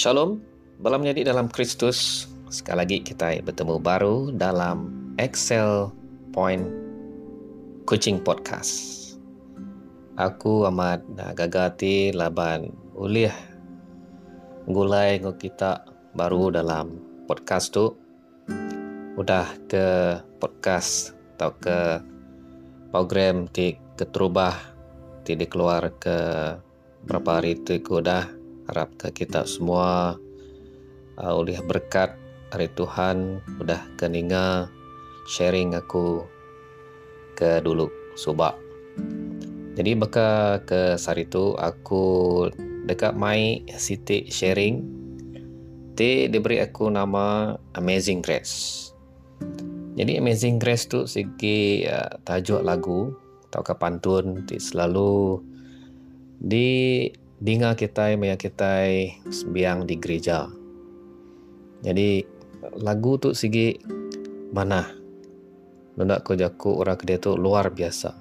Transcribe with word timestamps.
Shalom, 0.00 0.40
malam 0.80 1.04
jadi 1.04 1.28
dalam 1.28 1.52
Kristus. 1.52 2.24
Sekali 2.48 2.80
lagi 2.80 2.98
kita 3.04 3.36
bertemu 3.44 3.76
baru 3.76 4.32
dalam 4.32 4.88
Excel 5.20 5.92
Point 6.32 6.64
Coaching 7.84 8.24
Podcast. 8.24 8.96
Aku 10.16 10.64
amat 10.72 11.04
gagati 11.36 12.16
laban 12.16 12.72
uliah 12.96 13.36
gulai 14.64 15.20
ngo 15.20 15.36
kita 15.36 15.84
baru 16.16 16.48
dalam 16.48 16.96
podcast 17.28 17.76
tu. 17.76 17.92
Udah 19.20 19.52
ke 19.68 20.16
podcast 20.40 21.12
atau 21.36 21.52
ke 21.60 22.00
program 22.88 23.52
ti 23.52 23.76
keterubah 24.00 24.56
ti 25.28 25.36
dikeluar 25.36 25.92
ke 26.00 26.16
berapa 27.04 27.36
hari 27.36 27.60
tu 27.60 27.76
udah 27.76 28.24
harap 28.24 28.39
ke 28.70 29.10
kita 29.12 29.44
semua 29.46 30.14
uh, 31.18 31.34
oleh 31.34 31.58
berkat 31.66 32.14
hari 32.50 32.70
Tuhan 32.74 33.42
sudah 33.58 33.82
keninga 33.98 34.70
sharing 35.30 35.74
aku 35.78 36.26
ke 37.38 37.62
dulu 37.62 37.86
subak. 38.18 38.58
Jadi 39.78 39.94
baka 39.96 40.60
ke 40.66 40.98
hari 40.98 41.30
tu 41.30 41.54
aku 41.56 42.46
dekat 42.84 43.14
mai 43.14 43.62
Siti 43.78 44.26
sharing 44.28 44.82
ti 45.94 46.26
diberi 46.26 46.58
aku 46.58 46.90
nama 46.90 47.54
Amazing 47.78 48.20
Grace. 48.20 48.88
Jadi 49.94 50.18
Amazing 50.18 50.58
Grace 50.58 50.90
tu 50.90 51.06
segi 51.06 51.86
uh, 51.86 52.18
tajuk 52.26 52.60
lagu 52.66 53.14
atau 53.50 53.62
ke 53.66 53.74
pantun 53.78 54.46
ti 54.46 54.62
selalu 54.62 55.42
di 56.40 57.04
Dinga 57.40 57.72
kita 57.72 58.12
maya 58.20 58.36
kita 58.36 58.84
sembiang 59.24 59.88
di 59.88 59.96
gereja. 59.96 60.44
Jadi 61.80 62.20
lagu 62.84 63.16
tu 63.16 63.32
segi 63.32 63.72
mana? 64.52 64.84
Nunda 65.96 66.20
ko 66.20 66.36
jaku 66.36 66.84
orang 66.84 67.00
kedai 67.00 67.16
tu 67.16 67.40
luar 67.40 67.72
biasa. 67.72 68.12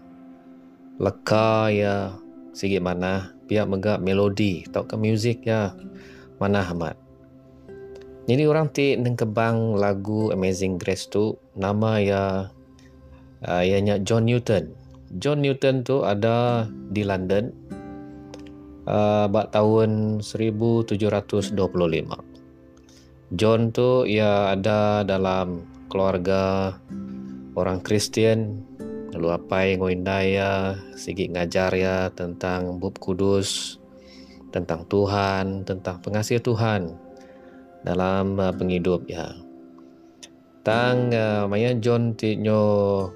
Leka 1.04 1.68
ya 1.68 2.16
segi 2.56 2.80
mana? 2.80 3.36
Biar 3.44 3.68
mega 3.68 4.00
melodi 4.00 4.64
atau 4.72 4.88
ke 4.88 4.96
muzik 4.96 5.44
ya 5.44 5.76
mana 6.40 6.64
amat. 6.72 6.96
Jadi 8.24 8.44
orang 8.48 8.72
ti 8.72 8.96
neng 8.96 9.20
kebang 9.20 9.76
lagu 9.76 10.32
Amazing 10.32 10.80
Grace 10.80 11.12
tu 11.12 11.36
nama 11.60 12.00
ya 12.00 12.24
uh, 13.44 13.64
ianya 13.68 14.00
John 14.00 14.32
Newton. 14.32 14.72
John 15.20 15.44
Newton 15.44 15.84
tu 15.84 16.08
ada 16.08 16.70
di 16.94 17.04
London 17.04 17.69
uh, 18.90 19.30
bak 19.30 19.54
tahun 19.54 20.20
1725. 20.26 21.54
John 23.38 23.70
tu 23.70 24.10
ia 24.10 24.58
ada 24.58 25.06
dalam 25.06 25.70
keluarga 25.94 26.74
orang 27.54 27.86
Kristian. 27.86 28.66
Lalu 29.14 29.28
apa 29.34 29.58
yang 29.66 29.86
ngindai 29.86 30.38
ya 30.38 30.78
sigi 30.98 31.30
ngajar 31.30 31.74
ya 31.74 32.10
tentang 32.14 32.78
bub 32.78 32.98
kudus 33.02 33.82
tentang 34.50 34.86
Tuhan 34.90 35.66
tentang 35.66 36.02
pengasih 36.02 36.42
Tuhan 36.42 36.94
dalam 37.86 38.38
uh, 38.38 38.54
penghidup 38.54 39.06
ya 39.08 39.34
tang 40.66 41.14
uh, 41.14 41.46
maya 41.48 41.74
John 41.78 42.18
ti 42.18 42.36
nyo 42.36 43.08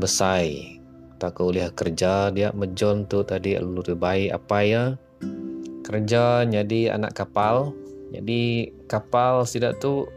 besai 0.00 0.79
tak 1.20 1.36
kuliah 1.36 1.68
kerja 1.68 2.32
dia 2.32 2.48
mejon 2.56 3.04
tu 3.04 3.20
tadi 3.20 3.60
lebih 3.60 4.00
baik 4.00 4.32
apa 4.32 4.58
ya? 4.64 4.84
Kerja 5.84 6.48
jadi 6.48 6.96
anak 6.96 7.12
kapal. 7.12 7.76
Jadi 8.10 8.72
kapal 8.88 9.44
sidak 9.44 9.78
tu 9.84 10.08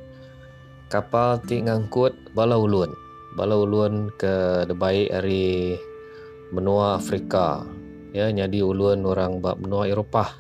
kapal 0.88 1.44
ti 1.44 1.60
ngangkut 1.60 2.16
bala 2.32 2.56
ulun. 2.56 2.88
Bala 3.36 3.60
ulun 3.60 4.16
ke 4.16 4.64
debai 4.64 5.12
dari 5.12 5.76
benua 6.56 6.96
Afrika. 6.96 7.68
Ya 8.16 8.32
jadi 8.32 8.64
ulun 8.64 9.04
orang 9.04 9.44
bab 9.44 9.60
benua 9.60 9.92
Eropah. 9.92 10.32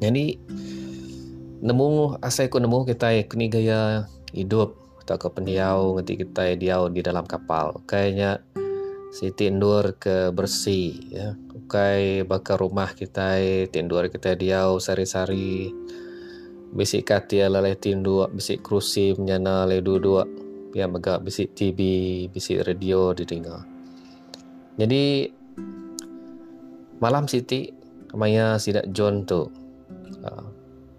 Jadi 0.00 0.40
nemu 1.62 2.18
asai 2.24 2.48
ku 2.48 2.58
nemu 2.58 2.88
kita 2.88 3.12
kini 3.28 3.52
gaya 3.52 4.08
hidup. 4.32 4.80
Tak 5.02 5.26
ke 5.26 5.28
pendiau 5.34 5.98
ngerti 5.98 6.22
kita 6.22 6.54
diau 6.56 6.86
di 6.86 7.02
dalam 7.02 7.26
kapal. 7.26 7.82
Kayaknya 7.90 8.38
si 9.12 9.28
tindur 9.36 10.00
ke 10.00 10.32
bersih 10.32 10.96
ya. 11.12 11.36
Ukai 11.52 12.24
bakar 12.24 12.56
rumah 12.56 12.96
kita 12.96 13.36
tindur 13.68 14.08
kita 14.08 14.32
diau 14.32 14.80
sari-sari. 14.80 15.68
Bisik 16.72 17.12
katia 17.12 17.52
lalai 17.52 17.76
tindu 17.76 18.24
bisik 18.32 18.64
kerusi 18.64 19.12
menyana 19.12 19.68
le 19.68 19.84
dua-dua 19.84 20.24
ya 20.72 20.88
megak 20.88 21.20
bisik 21.20 21.52
TV 21.52 21.78
bisik 22.32 22.64
radio 22.64 23.12
didengar. 23.12 23.68
Jadi 24.80 25.28
malam 26.96 27.28
siti 27.28 27.68
maya 28.16 28.56
sidak 28.56 28.88
John 28.96 29.28
tu. 29.28 29.52
Uh, 30.24 30.48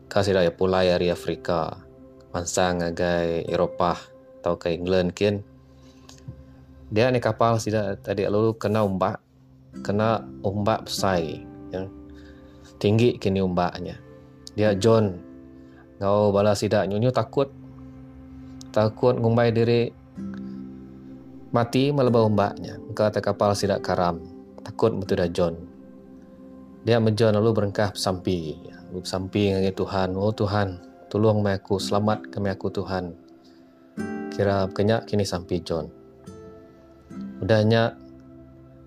kasih 0.05 0.37
raya 0.37 0.53
pulai 0.53 0.93
dari 0.93 1.09
Afrika. 1.09 1.73
Mansang 2.33 2.81
agai 2.81 3.45
Eropah 3.49 3.97
atau 4.41 4.57
ke 4.57 4.73
England 4.73 5.13
kian 5.13 5.45
dia 6.93 7.09
ni 7.09 7.17
kapal 7.17 7.57
sida 7.57 7.97
tadi 7.97 8.21
lalu 8.29 8.53
kena 8.53 8.85
umbak 8.85 9.17
kena 9.81 10.21
umbak 10.45 10.85
besar 10.85 11.17
ya. 11.73 11.89
tinggi 12.77 13.17
kini 13.17 13.41
umbaknya. 13.41 13.97
Dia 14.53 14.77
John. 14.77 15.17
Ngau 15.97 16.29
bala 16.29 16.53
sida 16.53 16.85
nyunyu 16.85 17.09
takut. 17.09 17.49
Takut 18.69 19.17
ngumbai 19.17 19.49
diri. 19.49 19.89
Mati 21.49 21.89
melebah 21.89 22.29
umbaknya. 22.29 22.77
Kata 22.93 23.25
kapal 23.25 23.57
sida 23.57 23.81
karam. 23.81 24.21
Takut 24.61 24.93
betul 24.93 25.17
dah 25.17 25.29
John. 25.33 25.57
Dia 26.85 27.01
menjon 27.01 27.33
lalu 27.33 27.57
berengkah 27.57 27.89
sampi 27.97 28.53
sampi 29.01 29.49
dengan 29.49 29.73
Tuhan 29.73 30.13
oh 30.13 30.29
Tuhan 30.29 30.77
tolong 31.09 31.41
aku 31.41 31.81
selamat 31.81 32.29
kami 32.29 32.53
aku 32.53 32.69
Tuhan. 32.69 33.17
Kira 34.29 34.69
kenyak 34.69 35.09
kini 35.09 35.25
sampai 35.25 35.57
John 35.65 36.02
udahnya 37.43 37.93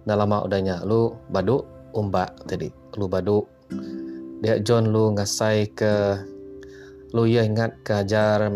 dah 0.08 0.16
lama 0.16 0.42
udahnya. 0.48 0.80
Lu 0.88 1.12
baduk 1.28 1.68
umbak 1.92 2.32
tadi. 2.48 2.72
Lu 2.96 3.06
baduk. 3.06 3.44
Dia 4.40 4.60
John 4.64 4.90
lu 4.90 5.12
ngasai 5.12 5.70
ke 5.76 6.16
lu 7.14 7.24
ya 7.24 7.46
ingat 7.46 7.80
ke 7.86 8.02
ajar 8.02 8.50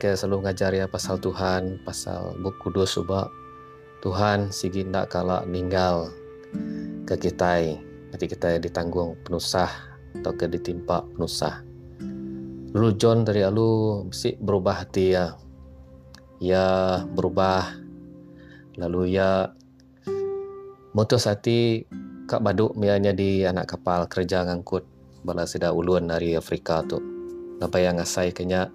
ke 0.00 0.16
selalu 0.16 0.48
ngajar 0.48 0.72
ya 0.74 0.88
pasal 0.88 1.20
Tuhan 1.20 1.84
pasal 1.84 2.34
buku 2.42 2.72
kudus 2.72 2.96
subak 2.96 3.28
Tuhan 4.00 4.50
sigi 4.50 4.82
ndak 4.82 5.12
kala 5.12 5.44
ninggal 5.44 6.08
ke 7.04 7.14
kita 7.14 7.60
nanti 8.10 8.26
kita 8.26 8.58
ditanggung 8.58 9.14
penusah 9.22 9.70
atau 10.18 10.32
ke 10.34 10.50
ditimpa 10.50 11.06
penusah. 11.14 11.62
Lalu 12.70 12.90
John 12.98 13.26
dari 13.26 13.42
lu 13.50 14.02
mesti 14.06 14.38
berubah 14.38 14.86
hati 14.86 15.14
ya. 15.14 15.34
Ya 16.40 16.66
berubah 17.04 17.66
lalu 18.80 19.14
ia 19.14 19.52
mutus 20.96 21.28
hati 21.28 21.84
kak 22.24 22.40
baduk 22.40 22.74
mianya 22.80 23.12
di 23.12 23.44
anak 23.44 23.76
kapal 23.76 24.08
kerja 24.08 24.48
ngangkut 24.48 24.88
bala 25.20 25.44
sida 25.44 25.76
ulun 25.76 26.08
dari 26.08 26.32
Afrika 26.32 26.80
tu. 26.82 26.96
Napa 27.60 27.76
yang 27.76 28.00
ngasai 28.00 28.32
kenya 28.32 28.72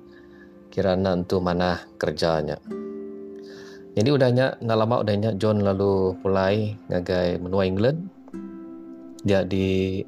kirana 0.70 1.18
entu 1.18 1.42
mana 1.42 1.82
kerjanya 1.98 2.62
jadi 3.96 4.12
udahnya 4.12 4.60
nak 4.60 4.76
lama 4.76 4.96
udahnya 5.08 5.40
John 5.40 5.64
lalu 5.64 6.20
mulai 6.20 6.76
ngagai 6.92 7.40
menua 7.40 7.64
England. 7.64 8.12
Dia 9.24 9.48
di 9.48 10.04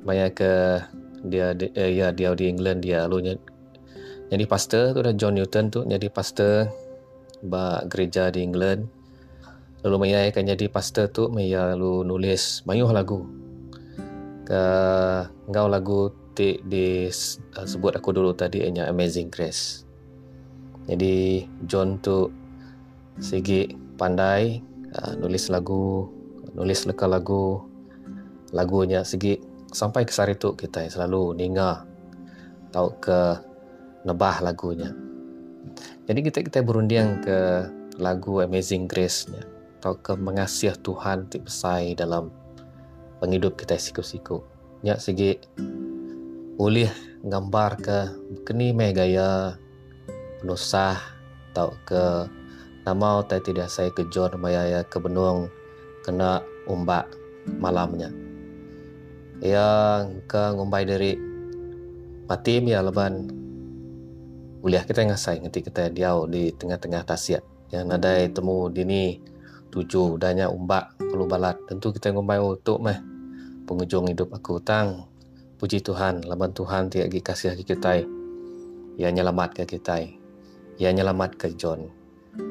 maya 0.00 0.32
ke 0.32 0.80
dia 1.28 1.52
di, 1.52 1.68
eh, 1.76 2.00
ya 2.00 2.16
dia 2.16 2.32
di 2.32 2.48
England 2.48 2.80
dia 2.80 3.04
lalu 3.04 3.36
jadi 4.32 4.44
pastor 4.48 4.96
tu 4.96 5.04
dah 5.04 5.12
John 5.12 5.36
Newton 5.36 5.68
tu 5.68 5.84
jadi 5.84 6.08
pastor 6.08 6.72
ba 7.44 7.84
gereja 7.84 8.32
di 8.32 8.40
England 8.40 8.88
Lalu 9.80 9.96
Maya 9.96 10.28
akan 10.28 10.44
jadi 10.44 10.66
pastor 10.68 11.08
tu 11.08 11.32
Maya 11.32 11.72
lalu 11.72 12.04
nulis 12.04 12.60
banyak 12.68 12.90
lagu 12.92 13.24
ke 14.44 14.62
ngau 15.48 15.66
lagu 15.72 16.12
ti 16.36 16.60
di 16.60 17.08
uh, 17.56 17.66
sebut 17.66 17.96
aku 17.96 18.12
dulu 18.12 18.36
tadi 18.36 18.60
hanya 18.66 18.90
Amazing 18.92 19.32
Grace. 19.32 19.86
Jadi 20.84 21.46
John 21.64 22.02
tu 22.02 22.28
segi 23.22 23.72
pandai 23.94 24.58
uh, 24.90 25.12
nulis 25.16 25.48
lagu, 25.48 26.10
nulis 26.52 26.84
leka 26.84 27.06
lagu 27.08 27.62
lagunya 28.50 29.06
segi 29.06 29.38
sampai 29.70 30.02
ke 30.02 30.10
sari 30.10 30.34
tu 30.34 30.58
kita 30.58 30.90
selalu 30.90 31.38
ninga 31.38 31.86
tahu 32.74 32.88
ke 32.98 33.18
nebah 34.04 34.42
lagunya. 34.42 34.90
Jadi 36.04 36.20
kita 36.26 36.38
kita 36.42 36.58
berunding 36.66 37.22
ke 37.22 37.70
lagu 38.02 38.42
Amazing 38.42 38.90
Grace-nya 38.90 39.59
atau 39.80 39.96
ke 39.96 40.12
mengasihi 40.12 40.76
Tuhan 40.84 41.32
ti 41.32 41.40
besai 41.40 41.96
dalam 41.96 42.28
penghidup 43.16 43.56
kita 43.56 43.80
siku-siku. 43.80 44.44
Nya 44.84 45.00
segi 45.00 45.40
ulih 46.60 46.92
gambar 47.24 47.70
ke 47.80 47.98
keni 48.44 48.76
me 48.76 48.92
gaya 48.92 49.56
penusah 50.44 51.00
atau 51.52 51.72
ke 51.88 52.28
nama 52.84 53.24
tai 53.24 53.40
tidak 53.40 53.72
saya 53.72 53.88
kejon 53.96 54.36
maya 54.36 54.68
ya 54.68 54.80
ke 54.84 55.00
benung 55.00 55.48
kena 56.04 56.44
umbak 56.68 57.08
malamnya. 57.56 58.12
Yang 59.40 60.28
ke 60.28 60.42
ngumbai 60.60 60.84
dari 60.84 61.16
mati 62.28 62.60
mi 62.60 62.76
leban 62.76 63.32
uliah 64.60 64.84
kita 64.84 65.08
ngasai 65.08 65.40
nanti 65.40 65.64
kita 65.64 65.88
diau 65.88 66.28
di 66.28 66.52
tengah-tengah 66.52 67.00
tasiat. 67.08 67.40
Yang 67.72 67.84
nadai 67.88 68.28
temu 68.28 68.68
dini 68.68 69.29
tujuh 69.70 70.18
danya 70.18 70.50
umbak 70.50 70.98
kalau 70.98 71.26
balat. 71.26 71.56
Tentu 71.66 71.94
kita 71.94 72.10
ngumbai 72.10 72.42
untuk 72.42 72.82
meh. 72.82 72.98
Penghujung 73.64 74.10
hidup 74.10 74.34
aku 74.34 74.58
tang 74.58 75.06
puji 75.60 75.84
Tuhan 75.84 76.24
laban 76.24 76.56
Tuhan 76.56 76.88
tiap 76.88 77.12
gi 77.12 77.20
kasih 77.20 77.52
kita 77.52 78.00
ia 78.96 79.08
nyelamat 79.12 79.60
ke 79.60 79.76
kita 79.76 80.00
ia 80.80 80.90
nyelamat 80.90 81.36
ke 81.36 81.52
John. 81.54 81.92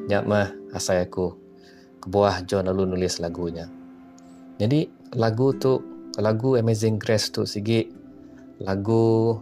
Nyak 0.06 0.24
mah 0.24 0.48
asai 0.70 1.02
aku. 1.02 1.34
Ke 2.00 2.06
buah 2.06 2.46
John 2.46 2.70
lalu 2.70 2.94
nulis 2.94 3.18
lagunya. 3.18 3.66
Jadi 4.56 4.86
lagu 5.18 5.50
tu 5.58 5.82
lagu 6.16 6.54
Amazing 6.54 7.02
Grace 7.02 7.34
tu 7.34 7.42
sigi 7.42 7.90
lagu 8.62 9.40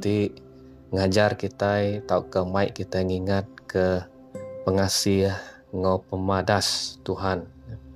ti 0.00 0.32
ngajar 0.94 1.36
kita 1.36 2.00
tahu 2.06 2.22
ke 2.32 2.40
mic 2.46 2.68
kita 2.78 3.02
ingat 3.02 3.44
ke 3.66 4.06
pengasih 4.64 5.34
ngau 5.74 6.06
pemadas 6.06 6.96
Tuhan 7.02 7.42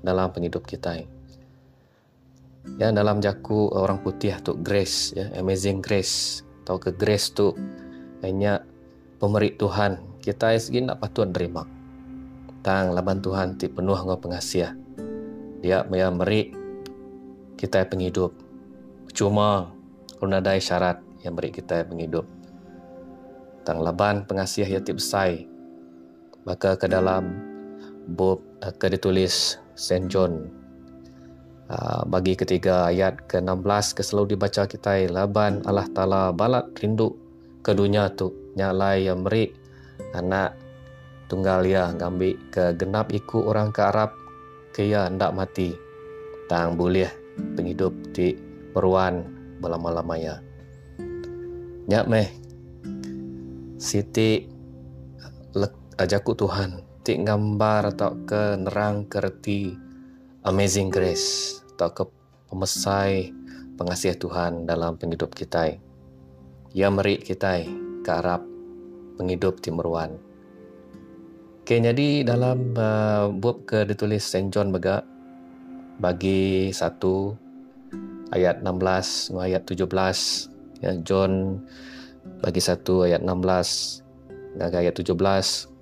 dalam 0.03 0.35
penghidup 0.35 0.67
kita 0.67 0.99
ya 2.77 2.91
dalam 2.91 3.23
jaku 3.23 3.71
orang 3.71 4.03
putih 4.03 4.35
tu 4.43 4.59
grace 4.59 5.15
ya 5.15 5.31
amazing 5.39 5.79
grace 5.79 6.43
tahu 6.67 6.83
ke 6.83 6.91
grace 6.93 7.31
tu 7.31 7.55
hanya 8.21 8.67
pemberi 9.23 9.55
Tuhan 9.55 10.19
kita 10.19 10.53
segi 10.59 10.83
nak 10.83 10.99
patut 10.99 11.31
terima 11.31 11.65
tang 12.67 12.91
laban 12.91 13.23
Tuhan 13.23 13.57
ti 13.57 13.71
penuh 13.71 13.97
ngau 13.97 14.19
pengasih 14.19 14.75
dia 15.59 15.83
meri 15.89 16.55
kita 17.59 17.83
penghidup. 17.91 18.31
Cuma 19.11 19.75
kalau 20.23 20.39
ada 20.39 20.55
syarat 20.63 21.03
yang 21.27 21.35
beri 21.35 21.51
kita 21.51 21.83
penghidup. 21.83 22.23
Tang 23.67 23.83
laban 23.83 24.23
pengasih 24.23 24.65
yati 24.65 24.95
besai. 24.95 25.51
Maka 26.47 26.79
ke 26.79 26.87
dalam 26.87 27.35
bab 28.09 28.41
uh, 28.65 28.73
ke 28.73 28.89
ditulis 28.89 29.61
Saint 29.77 30.09
John. 30.09 30.49
Uh, 31.69 32.01
bagi 32.09 32.33
ketiga 32.33 32.89
ayat 32.89 33.29
ke-16 33.29 33.93
ke 33.93 34.01
selalu 34.01 34.33
dibaca 34.33 34.65
kita 34.65 35.05
laban 35.13 35.61
Allah 35.69 35.85
Taala 35.93 36.33
balat 36.33 36.73
rindu 36.81 37.13
ke 37.61 37.77
dunia 37.77 38.09
tu 38.09 38.33
nyalai 38.57 39.05
yang 39.05 39.21
beri 39.21 39.53
anak 40.17 40.57
tunggal 41.29 41.69
ya 41.69 41.93
ngambil 41.93 42.41
ke 42.49 42.73
genap 42.73 43.13
ikut 43.13 43.45
orang 43.45 43.69
ke 43.69 43.85
Arab 43.85 44.17
ke 44.73 44.89
ya 44.89 45.13
ndak 45.13 45.37
mati. 45.37 45.77
Tang 46.49 46.81
boleh 46.81 47.13
penghidup 47.53 47.93
di 48.17 48.33
peruan 48.73 49.29
belama-lamanya. 49.61 50.41
Nyak 51.89 52.09
meh, 52.09 52.29
Siti 53.77 54.49
ajakku 56.01 56.33
Tuhan, 56.33 56.88
ti 57.09 57.17
gambar 57.17 57.97
atau 57.97 58.21
ke 58.29 58.61
nerang 58.61 59.09
kerti 59.09 59.73
Amazing 60.45 60.93
Grace 60.93 61.57
atau 61.73 61.89
ke 61.89 62.05
pemesai 62.53 63.33
pengasih 63.81 64.13
Tuhan 64.21 64.69
dalam 64.69 65.01
penghidup 65.01 65.33
kita. 65.33 65.73
Ia 66.77 66.93
meri 66.93 67.17
kita 67.17 67.65
ke 68.05 68.11
Arab 68.13 68.45
penghidup 69.17 69.57
di 69.65 69.73
Meruan. 69.73 70.21
Okay, 71.65 71.81
jadi 71.81 72.29
dalam 72.29 72.77
uh, 72.77 73.33
buku 73.33 73.65
ke 73.65 73.79
ditulis 73.89 74.21
Saint 74.21 74.53
John 74.53 74.69
Begak, 74.69 75.01
bagi 76.05 76.69
satu 76.77 77.33
ayat 78.37 78.61
16 78.61 79.33
dengan 79.33 79.49
ayat 79.49 79.63
17 79.65 80.85
ya 80.85 80.93
John 81.09 81.57
bagi 82.45 82.61
satu 82.61 83.09
ayat 83.09 83.25
16 83.25 84.61
dan 84.61 84.77
ayat 84.77 84.93
17 84.93 85.78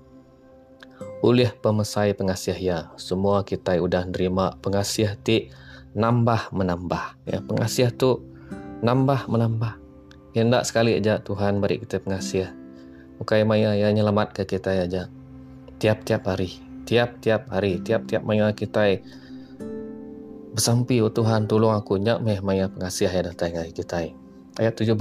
oleh 1.21 1.49
pemesai 1.49 2.13
pengasih 2.13 2.57
ya 2.57 2.89
semua 2.95 3.41
kita 3.41 3.77
sudah 3.77 4.05
nerima 4.05 4.55
pengasih 4.61 5.17
ti 5.21 5.49
nambah 5.97 6.53
menambah 6.53 7.25
ya 7.25 7.41
pengasih 7.41 7.89
tu 7.93 8.21
nambah 8.85 9.25
menambah 9.25 9.73
ya 10.37 10.45
ndak 10.45 10.69
sekali 10.69 10.93
aja 10.93 11.17
Tuhan 11.21 11.57
beri 11.57 11.81
kita 11.81 12.01
pengasih 12.03 12.53
Mukai 13.17 13.41
maya 13.41 13.73
yang 13.73 13.97
nyelamat 13.97 14.29
ke 14.37 14.45
kita 14.45 14.77
aja 14.77 15.09
tiap-tiap 15.81 16.21
hari 16.29 16.61
tiap-tiap 16.85 17.49
hari 17.49 17.81
tiap-tiap 17.81 18.21
maya 18.21 18.53
kita 18.53 19.01
Bersampi, 20.57 20.97
oh 21.05 21.13
Tuhan, 21.13 21.45
tolong 21.45 21.69
aku 21.69 22.01
nyak 22.01 22.17
meh 22.25 22.41
maya 22.41 22.65
pengasih 22.65 23.13
yang 23.13 23.29
datang 23.29 23.53
dari 23.53 23.69
kita. 23.69 24.09
Ayat 24.57 24.73
17. 24.73 24.97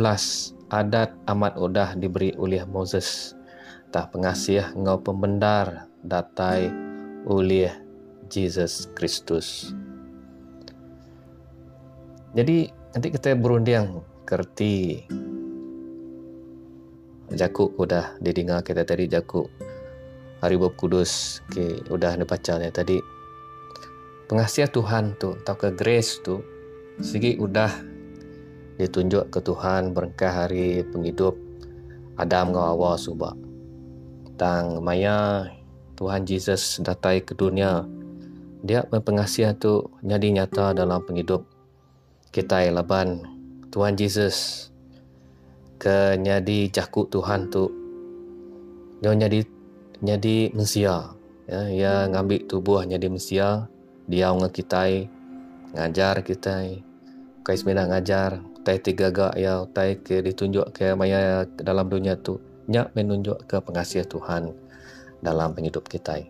Adat 0.68 1.16
amat 1.32 1.56
udah 1.56 1.96
diberi 1.96 2.36
oleh 2.36 2.60
Moses. 2.68 3.35
Tak 3.96 4.12
pengasih 4.12 4.76
ngau 4.76 5.00
pembendar 5.00 5.88
datai 6.04 6.68
oleh 7.24 7.72
Jesus 8.28 8.92
Kristus. 8.92 9.72
Jadi, 12.36 12.68
nanti 12.92 13.08
kita 13.08 13.32
berunding 13.40 14.04
kerti. 14.28 15.00
Jakub 17.32 17.72
udah 17.80 18.20
didengar 18.20 18.60
kita 18.60 18.84
tadi 18.84 19.08
Jakub 19.08 19.48
Hari 20.44 20.60
Bob 20.60 20.76
Kudus 20.76 21.40
okay, 21.48 21.80
udah 21.88 22.20
dibaca 22.20 22.60
ni 22.60 22.68
tadi. 22.68 23.00
Pengasihan 24.28 24.68
Tuhan 24.68 25.16
tu 25.16 25.40
atau 25.40 25.56
ke 25.56 25.72
grace 25.72 26.20
tu 26.20 26.44
segi 27.00 27.40
udah 27.40 27.72
ditunjuk 28.76 29.32
ke 29.32 29.40
Tuhan 29.40 29.96
berkah 29.96 30.44
hari 30.44 30.84
penghidup 30.84 31.40
Adam 32.20 32.52
ngau 32.52 32.76
awal 32.76 33.00
subak 33.00 33.45
tang 34.36 34.84
maya 34.84 35.48
Tuhan 35.96 36.28
Jesus 36.28 36.84
datang 36.84 37.24
ke 37.24 37.32
dunia. 37.32 37.88
Dia 38.60 38.84
pengasihan 38.84 39.56
tu 39.56 39.88
jadi 40.04 40.28
nyata 40.28 40.76
dalam 40.76 41.00
penghidup 41.08 41.48
kita 42.36 42.68
laban. 42.68 43.24
Tuhan 43.72 43.96
Jesus 43.96 44.68
ke 45.80 46.20
nyadi 46.20 46.68
jakuk 46.68 47.08
Tuhan 47.08 47.48
tu. 47.48 47.72
Dia 49.00 49.16
nyadi 49.16 49.40
nyadi 50.04 50.52
mesia. 50.52 51.16
Ya 51.48 51.60
ya 51.72 51.92
ngambil 52.12 52.44
tubuh 52.44 52.84
nyadi 52.84 53.08
mesia. 53.08 53.64
Dia 54.04 54.36
dengan 54.36 54.52
kita 54.52 54.82
ngajar 55.72 56.14
kita 56.20 56.54
kai 57.40 57.56
ngajar. 57.64 58.44
Tai 58.66 58.82
tiga 58.82 59.14
gak 59.14 59.38
ya 59.38 59.62
tai 59.70 59.94
ke 59.94 60.26
ditunjuk 60.26 60.74
ke 60.74 60.90
maya 60.98 61.46
dalam 61.62 61.86
dunia 61.86 62.18
tu 62.18 62.42
nyak 62.66 62.94
menunjuk 62.94 63.46
ke 63.46 63.62
pengasih 63.62 64.06
Tuhan 64.06 64.54
dalam 65.22 65.54
penghidup 65.54 65.86
kita 65.86 66.22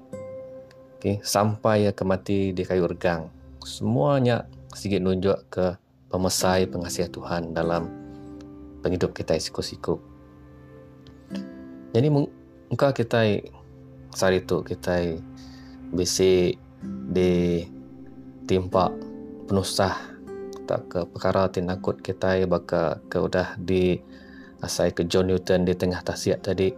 okay. 0.97 1.21
sampai 1.25 1.89
ya 1.89 1.93
ke 1.93 2.03
mati 2.05 2.53
di 2.53 2.63
kayu 2.63 2.89
regang 2.89 3.29
semuanya 3.67 4.47
sedikit 4.71 5.03
nunjuk 5.03 5.39
ke 5.51 5.67
pemesai 6.07 6.71
pengasih 6.71 7.11
Tuhan 7.11 7.51
dalam 7.51 7.91
penghidup 8.81 9.11
kita 9.11 9.35
siku-siku. 9.43 9.99
Jadi 11.91 12.07
muka 12.13 12.95
kita 12.95 13.43
sari 14.15 14.45
tu 14.47 14.63
kita 14.63 15.19
bisi 15.91 16.55
di 17.11 17.65
timpa 18.47 18.93
penusah 19.51 19.95
tak 20.67 20.87
ke 20.91 21.01
perkara 21.11 21.51
tinakut 21.51 21.99
kita 22.03 22.43
baka 22.47 23.03
ke 23.07 23.19
udah 23.19 23.55
di 23.59 24.03
asai 24.63 24.93
ke 24.93 25.05
John 25.05 25.29
Newton 25.29 25.67
di 25.67 25.75
tengah 25.77 26.01
tasiat 26.01 26.45
tadi. 26.45 26.73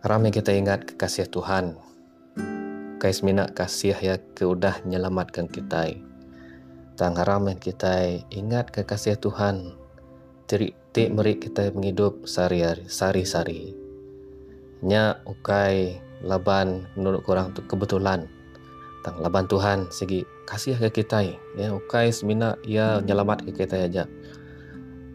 Ramai 0.00 0.30
kita 0.32 0.54
ingat 0.54 0.84
kekasih 0.94 1.28
Tuhan. 1.28 1.76
Kais 3.00 3.24
minat 3.24 3.56
kasih 3.56 3.96
ya 3.96 4.16
ke 4.20 4.44
udah 4.44 4.84
menyelamatkan 4.84 5.48
kita. 5.48 5.96
Tang 6.94 7.16
ramai 7.16 7.56
kita 7.56 8.24
ingat 8.28 8.70
kekasih 8.70 9.16
Tuhan. 9.16 9.76
Teri 10.44 10.76
ti 10.92 11.08
meri 11.08 11.38
kita 11.38 11.70
menghidup 11.72 12.26
sari-sari 12.26 13.80
nya 14.80 15.20
ukai 15.28 16.00
laban 16.24 16.88
menurut 16.96 17.20
kurang 17.24 17.52
tu 17.52 17.64
kebetulan. 17.64 18.24
Tang 19.00 19.16
laban 19.20 19.48
Tuhan 19.48 19.88
segi 19.88 20.24
kasih 20.44 20.76
ke 20.76 21.00
kita. 21.00 21.24
Ya 21.56 21.72
ukai 21.72 22.12
semina 22.12 22.56
ia 22.64 23.00
nyelamat 23.00 23.48
ke 23.48 23.64
kita 23.64 23.88
aja. 23.88 24.04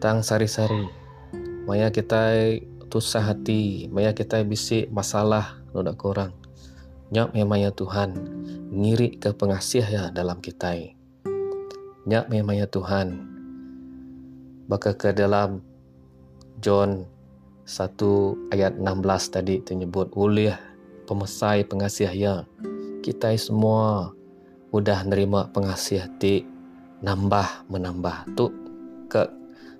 Tang 0.02 0.22
sari-sari 0.22 0.86
maya 1.66 1.90
kita 1.90 2.54
tusah 2.88 3.34
hati 3.34 3.90
maya 3.90 4.14
kita 4.14 4.40
bisi 4.46 4.86
masalah 4.88 5.58
noda 5.74 5.92
kurang 5.92 6.32
nyap 7.10 7.34
memangnya 7.34 7.74
Tuhan 7.74 8.14
ngiri 8.70 9.18
ke 9.18 9.34
pengasih 9.34 9.84
ya 9.84 10.04
dalam 10.14 10.38
kita 10.38 10.74
nyap 12.06 12.30
memangnya 12.30 12.70
Tuhan 12.70 13.36
Baka 14.66 14.98
ke 14.98 15.14
dalam 15.14 15.62
John 16.58 17.06
1 17.70 18.50
ayat 18.50 18.74
16 18.74 19.30
tadi 19.30 19.62
menyebut 19.62 20.10
oleh 20.18 20.58
pemesai 21.06 21.62
pengasih 21.62 22.10
ya 22.10 22.42
kita 22.98 23.30
semua 23.38 24.10
mudah 24.74 25.06
nerima 25.06 25.46
pengasih 25.54 26.02
ti 26.18 26.42
nambah 26.98 27.70
menambah. 27.70 28.34
Tu 28.34 28.50
ke 29.06 29.30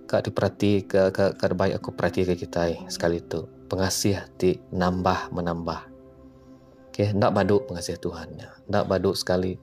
ke 0.06 0.22
diperhati 0.22 0.86
ke 0.86 1.10
ke 1.10 1.24
ke 1.34 1.44
baik 1.52 1.82
aku 1.82 1.90
perhati 1.92 2.22
ke 2.22 2.34
kita 2.38 2.70
sekali 2.86 3.18
tu. 3.20 3.44
Pengasih 3.66 4.22
ti 4.38 4.62
nambah 4.70 5.34
menambah. 5.34 5.80
Okey 6.94 7.12
nak 7.12 7.34
baduk 7.34 7.66
pengasih 7.68 7.98
Tuhannya 7.98 8.70
nak 8.70 8.86
baduk 8.86 9.18
sekali. 9.18 9.58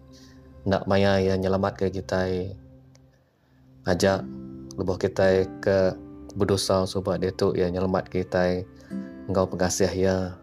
Nak 0.63 0.87
maya 0.87 1.19
yang 1.19 1.43
nyelamat 1.43 1.73
ke 1.75 1.85
kita 1.91 2.27
ajak 3.83 4.23
lebih 4.79 4.97
kita 4.99 5.27
ke 5.59 5.77
berdosa 6.35 6.87
sebab 6.87 7.19
dia 7.19 7.35
tu 7.35 7.51
yang 7.55 7.71
nyelamat 7.75 8.07
kita 8.11 8.63
engkau 9.27 9.47
pengasih 9.47 9.91
ya. 9.91 10.39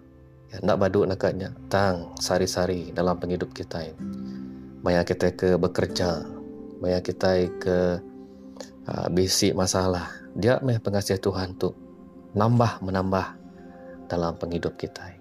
Ya 0.50 0.59
nak 0.66 0.83
baduk 0.83 1.07
nakatnya 1.07 1.54
tang 1.71 2.11
sari-sari 2.19 2.90
dalam 2.90 3.16
penghidup 3.23 3.54
kita 3.54 3.95
maya 4.80 5.04
kita 5.04 5.33
ke 5.37 5.61
bekerja. 5.61 6.25
Maya 6.80 6.99
kita 7.04 7.49
ke 7.61 8.00
uh, 8.90 9.09
bisi 9.09 9.54
masalah. 9.54 10.11
Dia 10.35 10.59
meh 10.62 10.82
pengasih 10.82 11.23
Tuhan 11.23 11.54
tu 11.59 11.75
nambah 12.35 12.82
menambah 12.82 13.26
dalam 14.11 14.35
penghidup 14.38 14.75
kita. 14.75 15.14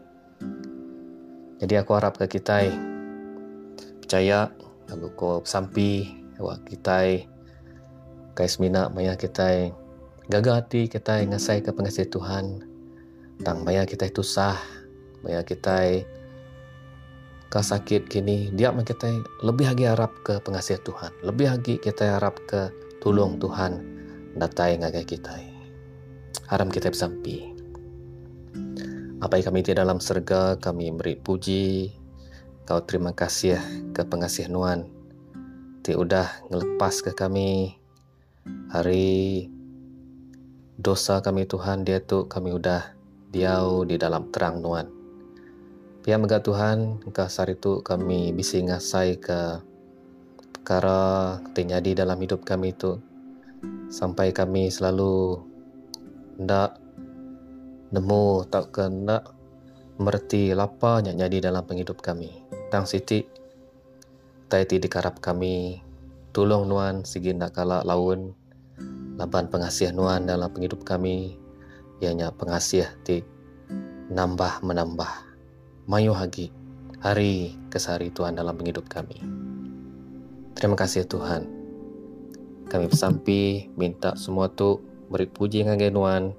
Jadi 1.59 1.73
aku 1.75 1.91
harap 1.93 2.17
ke 2.17 2.39
kita 2.39 2.65
percaya 3.99 4.49
aku 4.89 5.07
ko 5.13 5.31
sampi 5.45 6.07
awak 6.41 6.65
kita 6.65 7.27
kais 8.33 8.57
mina 8.57 8.88
maya 8.89 9.13
kita 9.19 9.69
gagal 10.31 10.55
hati 10.65 10.88
kita 10.88 11.21
ngasai 11.25 11.61
ke 11.61 11.69
pengasih 11.73 12.09
Tuhan. 12.09 12.65
Tang 13.43 13.63
maya 13.63 13.85
kita 13.85 14.09
itu 14.09 14.23
sah. 14.23 14.57
Maya 15.19 15.43
kita 15.43 16.05
ka 17.49 17.65
sakit 17.65 18.05
kini 18.07 18.53
dia 18.53 18.71
kita 18.71 19.09
lebih 19.41 19.67
lagi 19.67 19.83
harap 19.89 20.15
ke 20.23 20.39
pengasih 20.39 20.79
Tuhan. 20.85 21.11
Lebih 21.25 21.47
lagi 21.49 21.75
kita 21.81 22.17
harap 22.17 22.39
ke 22.47 22.71
tolong 23.00 23.39
Tuhan 23.39 23.79
datai 24.36 24.79
ngagai 24.79 25.06
kita. 25.08 25.36
Haram 26.48 26.72
kita 26.72 26.91
bersampi 26.91 27.56
apa 29.20 29.36
yang 29.36 29.51
kami 29.51 29.60
di 29.68 29.74
dalam 29.75 30.00
serga 30.00 30.56
kami 30.56 30.96
beri 30.96 31.20
puji. 31.20 31.91
Kau 32.63 32.86
terima 32.86 33.12
kasih 33.12 33.60
ke 33.91 34.06
pengasih 34.06 34.48
Nuan 34.48 35.00
ti 35.84 35.98
udah 35.98 36.48
ngelepas 36.51 37.01
ke 37.03 37.12
kami. 37.12 37.75
Hari 38.70 39.50
dosa 40.79 41.20
kami 41.20 41.50
Tuhan 41.50 41.82
dia 41.82 42.00
tu 42.00 42.29
kami 42.29 42.53
udah 42.56 42.94
diau 43.34 43.84
di 43.84 43.98
dalam 43.98 44.29
terang 44.32 44.62
nuan. 44.62 44.88
Pia 46.00 46.15
mega 46.15 46.39
Tuhan, 46.39 47.03
engkau 47.03 47.27
sari 47.27 47.60
tu 47.60 47.84
kami 47.84 48.32
bisa 48.32 48.58
ngasai 48.62 49.20
ke 49.20 49.65
perkara 50.69 51.41
terjadi 51.57 52.05
dalam 52.05 52.21
hidup 52.21 52.45
kami 52.45 52.77
itu. 52.77 53.01
Sampai 53.89 54.29
kami 54.29 54.69
selalu 54.69 55.41
ndak 56.38 56.77
nemu 57.89 58.45
tak 58.53 58.69
kena 58.69 59.25
merti 59.97 60.53
lapa 60.53 61.01
yang 61.01 61.25
jadi 61.25 61.49
dalam 61.49 61.65
penghidup 61.65 62.05
kami. 62.05 62.45
Tang 62.69 62.85
siti 62.85 63.25
taiti 64.45 64.77
dikarap 64.77 65.17
kami 65.17 65.81
tolong 66.38 66.69
nuan 66.69 67.01
sigi 67.01 67.33
nak 67.33 67.57
kala 67.57 67.81
laun 67.81 68.38
laban 69.17 69.49
pengasih 69.49 69.89
Nuan 69.89 70.29
dalam 70.29 70.53
penghidup 70.53 70.85
kami. 70.85 71.33
Ianya 71.97 72.29
pengasih 72.29 72.85
ti 73.01 73.25
nambah 74.13 74.61
menambah. 74.61 75.33
Mayu 75.89 76.13
lagi 76.13 76.53
hari 77.01 77.57
kesari 77.73 78.13
Tuhan 78.13 78.38
dalam 78.38 78.53
penghidup 78.53 78.85
kami 78.85 79.49
terima 80.59 80.75
kasih 80.75 81.07
Tuhan 81.07 81.47
kami 82.67 82.91
bersampi 82.91 83.71
minta 83.79 84.19
semua 84.19 84.51
tu 84.51 84.83
beri 85.07 85.25
puji 85.25 85.63
ngagai 85.63 85.89
Nuan 85.95 86.35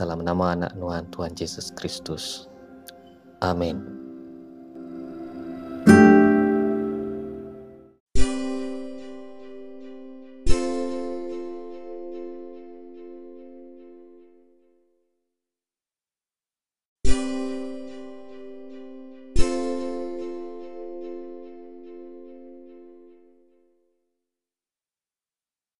dalam 0.00 0.24
nama 0.24 0.56
anak 0.56 0.72
Nuan 0.80 1.06
Tuhan 1.12 1.36
Yesus 1.36 1.70
Kristus 1.76 2.50
Amin. 3.44 3.93